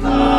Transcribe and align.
Come. 0.00 0.29